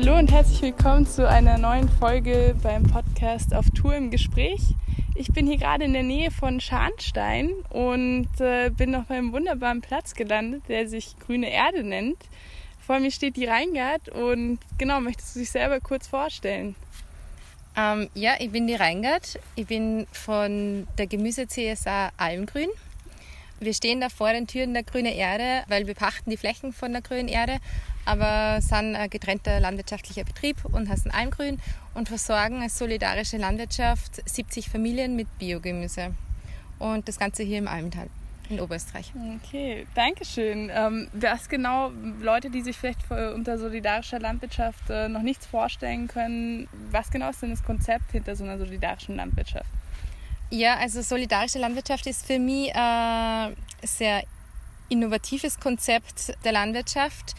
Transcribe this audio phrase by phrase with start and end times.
[0.00, 4.62] hallo und herzlich willkommen zu einer neuen Folge beim Podcast auf Tour im Gespräch.
[5.14, 9.82] Ich bin hier gerade in der Nähe von Scharnstein und äh, bin auf einem wunderbaren
[9.82, 12.16] Platz gelandet, der sich Grüne Erde nennt.
[12.80, 16.76] Vor mir steht die Reingard und genau, möchtest du dich selber kurz vorstellen?
[17.76, 19.38] Ähm, ja, ich bin die Reingard.
[19.54, 22.70] Ich bin von der Gemüse-CSA Almgrün.
[23.62, 26.92] Wir stehen da vor den Türen der Grüne Erde, weil wir pachten die Flächen von
[26.92, 27.58] der Grünen Erde,
[28.10, 31.60] aber sind ein getrennter landwirtschaftlicher Betrieb und heißen Almgrün
[31.94, 36.12] und versorgen als solidarische Landwirtschaft 70 Familien mit Biogemüse.
[36.80, 38.08] Und das Ganze hier im Almtal
[38.48, 39.12] in Oberösterreich.
[39.44, 40.72] Okay, danke schön.
[40.74, 46.68] Ähm, was genau, Leute, die sich vielleicht unter solidarischer Landwirtschaft äh, noch nichts vorstellen können,
[46.90, 49.70] was genau ist denn das Konzept hinter so einer solidarischen Landwirtschaft?
[50.50, 54.24] Ja, also solidarische Landwirtschaft ist für mich ein äh, sehr
[54.88, 57.36] innovatives Konzept der Landwirtschaft,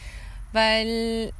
[0.51, 1.31] weil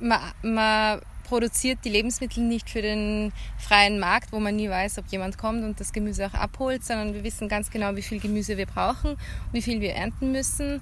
[0.00, 5.06] man, man produziert die Lebensmittel nicht für den freien Markt, wo man nie weiß, ob
[5.08, 8.56] jemand kommt und das Gemüse auch abholt, sondern wir wissen ganz genau, wie viel Gemüse
[8.56, 9.16] wir brauchen,
[9.52, 10.80] wie viel wir ernten müssen.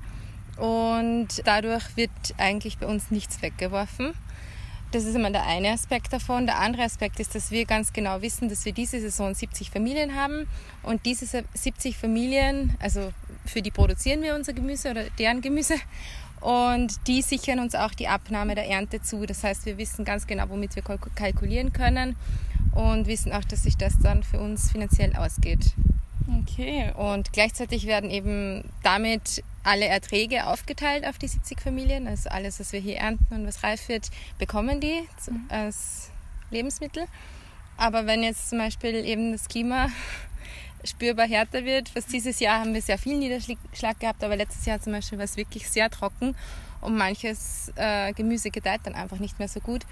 [0.57, 4.15] Und dadurch wird eigentlich bei uns nichts weggeworfen.
[4.93, 6.47] Das ist immer der eine Aspekt davon.
[6.47, 10.15] Der andere Aspekt ist, dass wir ganz genau wissen, dass wir diese Saison 70 Familien
[10.15, 10.47] haben
[10.85, 13.13] und diese 70 Familien, also
[13.45, 15.75] für die produzieren wir unser Gemüse oder deren Gemüse
[16.41, 19.27] und die sichern uns auch die Abnahme der Ernte zu.
[19.27, 22.17] Das heißt, wir wissen ganz genau, womit wir kalkulieren können
[22.73, 25.73] und wissen auch, dass sich das dann für uns finanziell ausgeht.
[26.43, 26.93] Okay.
[26.97, 32.07] Und gleichzeitig werden eben damit alle Erträge aufgeteilt auf die 70 Familien.
[32.07, 35.47] Also alles, was wir hier ernten und was reif wird, bekommen die mhm.
[35.49, 36.11] als
[36.51, 37.05] Lebensmittel.
[37.77, 39.89] Aber wenn jetzt zum Beispiel eben das Klima
[40.87, 41.95] spürbar härter wird.
[41.95, 45.25] Was dieses Jahr haben wir sehr viel Niederschlag gehabt, aber letztes Jahr zum Beispiel war
[45.25, 46.35] es wirklich sehr trocken
[46.81, 49.83] und manches äh, Gemüse gedeiht dann einfach nicht mehr so gut.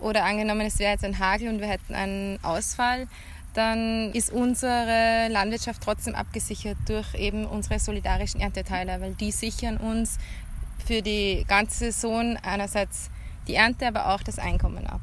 [0.00, 3.08] Oder angenommen, es wäre jetzt ein Hagel und wir hätten einen Ausfall,
[3.54, 10.18] dann ist unsere Landwirtschaft trotzdem abgesichert durch eben unsere solidarischen Ernteteiler, weil die sichern uns
[10.86, 13.10] für die ganze Saison einerseits
[13.48, 15.00] die Ernte, aber auch das Einkommen ab.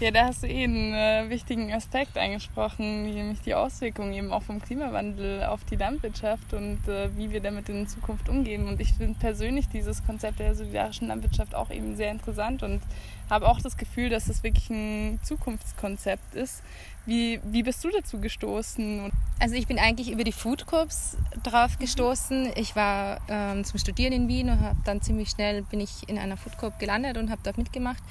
[0.00, 4.42] Ja, da hast du eh einen äh, wichtigen Aspekt angesprochen, nämlich die Auswirkungen eben auch
[4.42, 8.66] vom Klimawandel auf die Landwirtschaft und äh, wie wir damit in Zukunft umgehen.
[8.66, 12.82] Und ich finde persönlich dieses Konzept der solidarischen Landwirtschaft auch eben sehr interessant und
[13.30, 16.64] habe auch das Gefühl, dass das wirklich ein Zukunftskonzept ist.
[17.06, 19.12] Wie, wie bist du dazu gestoßen?
[19.38, 22.50] Also ich bin eigentlich über die Food Corps drauf gestoßen.
[22.56, 26.18] Ich war ähm, zum Studieren in Wien und habe dann ziemlich schnell bin ich in
[26.18, 28.02] einer Food Corp gelandet und habe dort mitgemacht.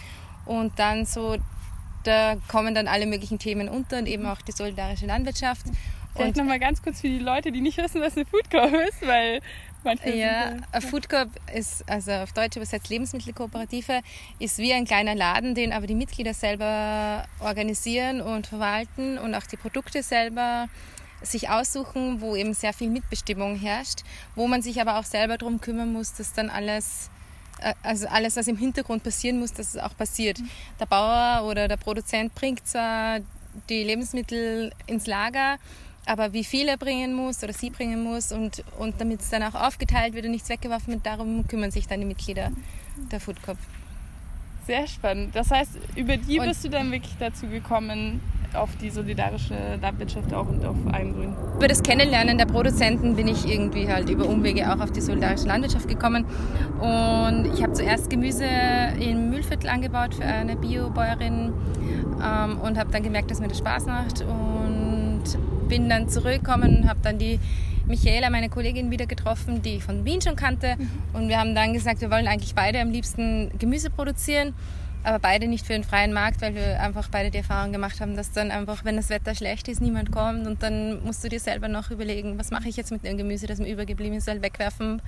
[0.46, 1.38] Und dann so
[2.04, 5.66] da kommen dann alle möglichen Themen unter und eben auch die solidarische Landwirtschaft.
[6.16, 9.02] Vielleicht nochmal ganz kurz für die Leute, die nicht wissen, was eine Food Corp ist,
[9.06, 9.42] weil
[9.84, 10.16] manche.
[10.16, 14.02] Ja, eine Food Corp ist, also auf Deutsch übersetzt Lebensmittelkooperative,
[14.40, 19.46] ist wie ein kleiner Laden, den aber die Mitglieder selber organisieren und verwalten und auch
[19.48, 20.68] die Produkte selber
[21.24, 24.02] sich aussuchen, wo eben sehr viel Mitbestimmung herrscht,
[24.36, 27.10] wo man sich aber auch selber darum kümmern muss, dass dann alles
[27.82, 30.40] also alles, was im Hintergrund passieren muss, dass es auch passiert.
[30.40, 30.50] Mhm.
[30.80, 33.20] Der Bauer oder der Produzent bringt zwar
[33.70, 35.58] die Lebensmittel ins Lager,
[36.06, 39.44] aber wie viel er bringen muss oder sie bringen muss und, und damit es dann
[39.44, 42.52] auch aufgeteilt wird und nichts weggeworfen wird, darum kümmern sich dann die Mitglieder
[43.12, 43.58] der Food Corp.
[44.68, 45.36] Sehr spannend.
[45.36, 48.22] Das heißt, über die und bist du dann wirklich dazu gekommen,
[48.54, 51.36] auf die solidarische Landwirtschaft auch und auf Almgrün.
[51.56, 55.48] Über das Kennenlernen der Produzenten bin ich irgendwie halt über Umwege auch auf die solidarische
[55.48, 56.26] Landwirtschaft gekommen.
[56.80, 58.46] Und ich habe zuerst Gemüse
[59.00, 61.54] im Mühlviertel angebaut für eine Biobäuerin
[62.24, 65.24] ähm, und habe dann gemerkt, dass mir das Spaß macht und
[65.68, 67.40] bin dann zurückgekommen und habe dann die
[67.86, 70.76] Michaela, meine Kollegin, wieder getroffen, die ich von Wien schon kannte.
[70.78, 70.90] Mhm.
[71.14, 74.54] Und wir haben dann gesagt, wir wollen eigentlich beide am liebsten Gemüse produzieren
[75.04, 78.16] aber beide nicht für den freien Markt, weil wir einfach beide die Erfahrung gemacht haben,
[78.16, 81.40] dass dann einfach, wenn das Wetter schlecht ist, niemand kommt und dann musst du dir
[81.40, 84.42] selber noch überlegen, was mache ich jetzt mit dem Gemüse, das mir übergeblieben ist, halt
[84.42, 85.02] wegwerfen.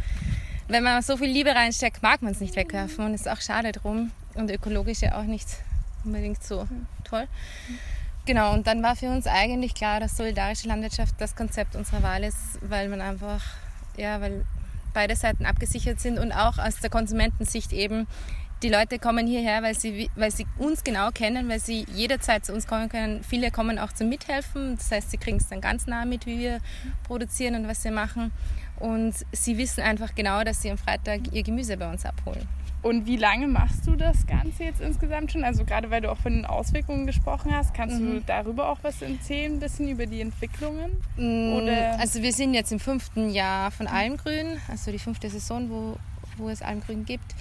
[0.68, 3.72] Wenn man so viel Liebe reinsteckt, mag man es nicht wegwerfen und ist auch schade
[3.72, 5.48] drum und ökologisch ja auch nicht
[6.04, 6.68] unbedingt so
[7.04, 7.28] toll.
[8.26, 12.24] Genau, und dann war für uns eigentlich klar, dass solidarische Landwirtschaft das Konzept unserer Wahl
[12.24, 13.44] ist, weil man einfach,
[13.98, 14.44] ja, weil
[14.96, 18.08] beide Seiten abgesichert sind und auch aus der Konsumentensicht eben
[18.66, 22.52] die Leute kommen hierher, weil sie, weil sie uns genau kennen, weil sie jederzeit zu
[22.52, 23.24] uns kommen können.
[23.24, 24.76] Viele kommen auch zum Mithelfen.
[24.76, 26.60] Das heißt, sie kriegen es dann ganz nah mit, wie wir
[27.04, 28.32] produzieren und was wir machen.
[28.80, 32.48] Und sie wissen einfach genau, dass sie am Freitag ihr Gemüse bei uns abholen.
[32.82, 35.44] Und wie lange machst du das Ganze jetzt insgesamt schon?
[35.44, 38.14] Also gerade weil du auch von den Auswirkungen gesprochen hast, kannst mhm.
[38.14, 40.98] du darüber auch was erzählen, ein bisschen über die Entwicklungen?
[41.18, 42.00] Mm, Oder?
[42.00, 45.98] Also wir sind jetzt im fünften Jahr von Almgrün, also die fünfte Saison, wo,
[46.38, 47.36] wo es Almgrün gibt.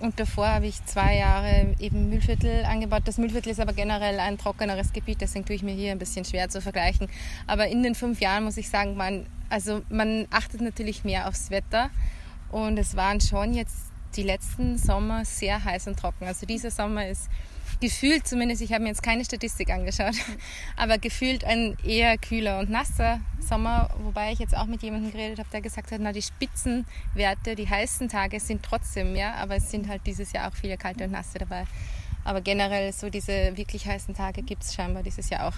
[0.00, 3.02] Und davor habe ich zwei Jahre eben Mühlviertel angebaut.
[3.04, 6.24] Das Mühlviertel ist aber generell ein trockeneres Gebiet, deswegen tue ich mir hier ein bisschen
[6.24, 7.08] schwer zu vergleichen.
[7.46, 11.50] Aber in den fünf Jahren muss ich sagen, man, also man achtet natürlich mehr aufs
[11.50, 11.90] Wetter.
[12.50, 13.76] Und es waren schon jetzt
[14.16, 16.24] die letzten Sommer sehr heiß und trocken.
[16.24, 17.28] Also dieser Sommer ist
[17.80, 20.14] gefühlt zumindest, ich habe mir jetzt keine Statistik angeschaut,
[20.76, 25.38] aber gefühlt ein eher kühler und nasser Sommer, wobei ich jetzt auch mit jemandem geredet
[25.38, 29.70] habe, der gesagt hat, na die Spitzenwerte, die heißen Tage sind trotzdem mehr, aber es
[29.70, 31.64] sind halt dieses Jahr auch viele kalte und nasse dabei.
[32.24, 35.54] Aber generell so diese wirklich heißen Tage gibt es scheinbar dieses Jahr auch.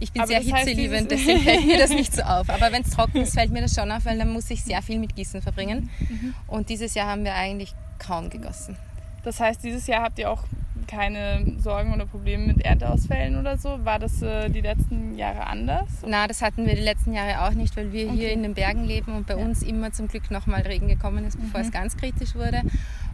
[0.00, 2.50] Ich bin aber sehr hitzeliebend, deswegen fällt mir das nicht so auf.
[2.50, 4.82] Aber wenn es trocken ist, fällt mir das schon auf, weil dann muss ich sehr
[4.82, 5.88] viel mit Gießen verbringen.
[6.00, 6.34] Mhm.
[6.46, 8.76] Und dieses Jahr haben wir eigentlich kaum gegossen.
[9.22, 10.44] Das heißt, dieses Jahr habt ihr auch
[10.84, 13.84] keine Sorgen oder Probleme mit Ernteausfällen oder so.
[13.84, 15.88] War das äh, die letzten Jahre anders?
[16.06, 18.16] Na, das hatten wir die letzten Jahre auch nicht, weil wir okay.
[18.16, 19.44] hier in den Bergen leben und bei ja.
[19.44, 21.66] uns immer zum Glück nochmal Regen gekommen ist, bevor mhm.
[21.66, 22.62] es ganz kritisch wurde.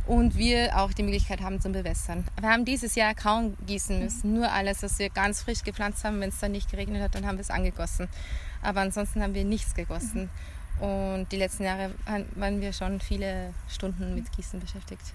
[0.07, 2.25] Und wir auch die Möglichkeit haben zum Bewässern.
[2.41, 4.05] Wir haben dieses Jahr kaum gießen mhm.
[4.05, 4.35] müssen.
[4.35, 7.27] Nur alles, was wir ganz frisch gepflanzt haben, wenn es dann nicht geregnet hat, dann
[7.27, 8.09] haben wir es angegossen.
[8.63, 10.23] Aber ansonsten haben wir nichts gegossen.
[10.81, 10.85] Mhm.
[10.85, 11.91] Und die letzten Jahre
[12.37, 15.13] waren wir schon viele Stunden mit Gießen beschäftigt.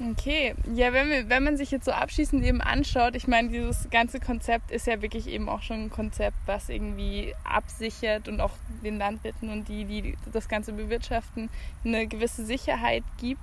[0.00, 3.88] Okay, ja, wenn, wir, wenn man sich jetzt so abschließend eben anschaut, ich meine, dieses
[3.90, 8.52] ganze Konzept ist ja wirklich eben auch schon ein Konzept, was irgendwie absichert und auch
[8.82, 11.50] den Landwirten und die, die das Ganze bewirtschaften,
[11.84, 13.40] eine gewisse Sicherheit gibt.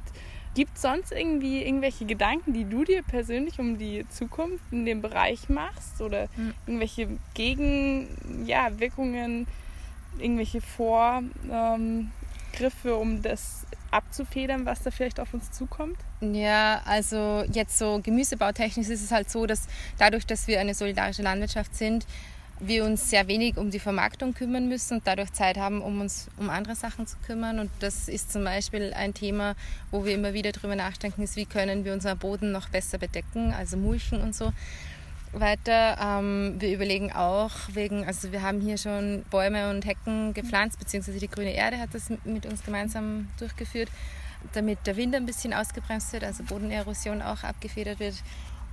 [0.55, 5.01] Gibt es sonst irgendwie irgendwelche Gedanken, die du dir persönlich um die Zukunft in dem
[5.01, 6.53] Bereich machst oder mhm.
[6.65, 9.47] irgendwelche Gegenwirkungen, ja,
[10.17, 15.97] irgendwelche Vorgriffe, ähm, um das abzufedern, was da vielleicht auf uns zukommt?
[16.21, 21.21] Ja, also jetzt so gemüsebautechnisch ist es halt so, dass dadurch, dass wir eine solidarische
[21.21, 22.05] Landwirtschaft sind,
[22.59, 26.27] wir uns sehr wenig um die Vermarktung kümmern müssen und dadurch Zeit haben, um uns
[26.37, 27.59] um andere Sachen zu kümmern.
[27.59, 29.55] Und das ist zum Beispiel ein Thema,
[29.91, 33.53] wo wir immer wieder darüber nachdenken, ist, wie können wir unseren Boden noch besser bedecken,
[33.57, 34.51] also mulchen und so
[35.33, 35.97] weiter.
[36.01, 41.19] Ähm, wir überlegen auch wegen, also wir haben hier schon Bäume und Hecken gepflanzt, beziehungsweise
[41.19, 43.89] die grüne Erde hat das mit uns gemeinsam durchgeführt,
[44.53, 48.15] damit der Wind ein bisschen ausgebremst wird, also Bodenerosion auch abgefedert wird.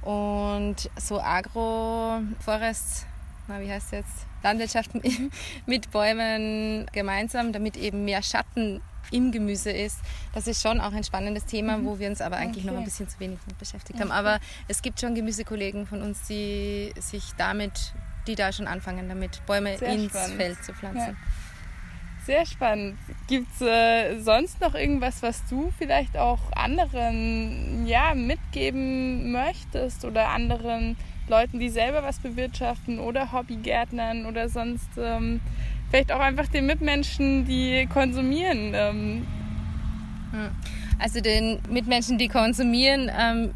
[0.03, 3.07] Und so Agroforest,
[3.49, 4.27] na, wie heißt es jetzt?
[4.43, 4.91] Landwirtschaft
[5.67, 8.81] mit Bäumen gemeinsam, damit eben mehr Schatten
[9.11, 9.99] im Gemüse ist.
[10.35, 11.87] Das ist schon auch ein spannendes Thema, mhm.
[11.87, 12.73] wo wir uns aber eigentlich okay.
[12.73, 14.09] noch ein bisschen zu wenig mit beschäftigt okay.
[14.09, 14.13] haben.
[14.13, 17.95] Aber es gibt schon Gemüsekollegen von uns, die sich damit,
[18.27, 20.37] die da schon anfangen, damit Bäume Sehr ins spannend.
[20.37, 20.99] Feld zu pflanzen.
[20.99, 21.15] Ja.
[22.27, 22.99] Sehr spannend.
[23.29, 30.31] Gibt es äh, sonst noch irgendwas, was du vielleicht auch anderen ja, mitgeben möchtest oder
[30.31, 30.97] anderen
[31.29, 35.41] Leuten, die selber was bewirtschaften oder Hobbygärtnern oder sonst ähm,
[35.91, 38.73] vielleicht auch einfach den Mitmenschen, die konsumieren.
[38.75, 39.27] Ähm.
[40.33, 40.51] Hm.
[40.99, 43.55] Also den Mitmenschen, die konsumieren, ähm,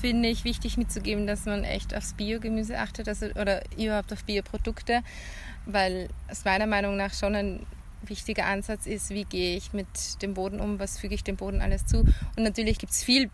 [0.00, 5.02] finde ich wichtig mitzugeben, dass man echt aufs Biogemüse achtet also, oder überhaupt auf Bioprodukte,
[5.66, 7.66] weil es meiner Meinung nach schon ein
[8.02, 11.60] wichtiger Ansatz ist, wie gehe ich mit dem Boden um, was füge ich dem Boden
[11.60, 12.00] alles zu.
[12.00, 13.30] Und natürlich gibt es viel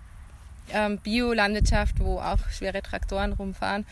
[0.73, 3.87] ähm, Biolandwirtschaft, wo auch schwere Traktoren rumfahren.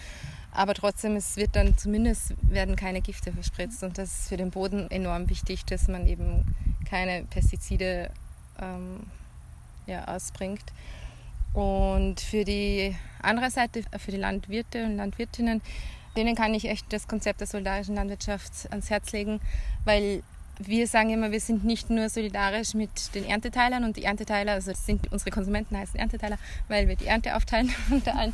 [0.56, 3.82] Aber trotzdem, es wird dann zumindest werden keine Gifte verspritzt.
[3.82, 6.46] Und das ist für den Boden enorm wichtig, dass man eben
[6.88, 8.10] keine Pestizide
[8.58, 9.00] ähm,
[9.86, 10.64] ja, ausbringt.
[11.52, 15.60] Und für die andere Seite, für die Landwirte und Landwirtinnen,
[16.16, 19.40] denen kann ich echt das Konzept der solidarischen Landwirtschaft ans Herz legen,
[19.84, 20.22] weil
[20.58, 24.72] wir sagen immer, wir sind nicht nur solidarisch mit den Ernteteilern und die Ernteteiler, also
[24.75, 28.32] sind unsere Konsumenten heißen Ernteteiler, weil wir die Ernte aufteilen unter allen,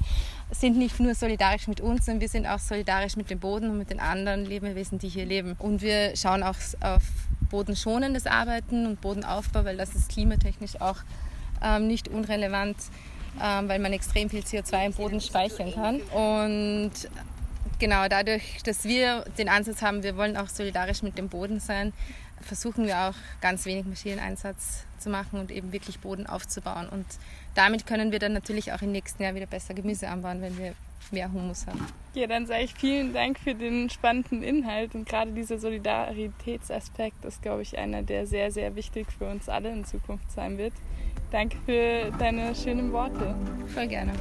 [0.51, 3.79] sind nicht nur solidarisch mit uns, sondern wir sind auch solidarisch mit dem Boden und
[3.79, 5.57] mit den anderen Lebewesen, die hier leben.
[5.59, 7.03] Und wir schauen auch auf
[7.51, 10.99] bodenschonendes Arbeiten und Bodenaufbau, weil das ist klimatechnisch auch
[11.63, 12.77] ähm, nicht unrelevant,
[13.43, 16.01] ähm, weil man extrem viel CO2 im Boden speichern kann.
[16.01, 16.93] Und
[17.83, 21.93] genau dadurch, dass wir den Ansatz haben, wir wollen auch solidarisch mit dem Boden sein,
[22.41, 26.89] versuchen wir auch ganz wenig Maschineneinsatz zu machen und eben wirklich Boden aufzubauen.
[26.89, 27.05] Und
[27.57, 30.75] damit können wir dann natürlich auch im nächsten Jahr wieder besser Gemüse anbauen, wenn wir
[31.11, 31.85] mehr Humus haben.
[32.15, 37.43] Ja, dann sage ich vielen Dank für den spannenden Inhalt und gerade dieser Solidaritätsaspekt ist,
[37.43, 40.73] glaube ich, einer, der sehr, sehr wichtig für uns alle in Zukunft sein wird.
[41.33, 43.35] Danke für deine schönen Worte.
[43.75, 44.13] Voll gerne.